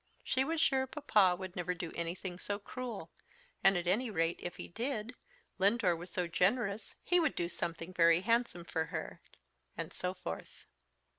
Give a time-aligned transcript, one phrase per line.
[0.23, 3.11] She was sure papa would never do anything so cruel;
[3.63, 5.13] and at any rate, if he did,
[5.59, 9.21] Lindore was so generous, he would do something very handsome for her;
[9.77, 10.65] and so forth.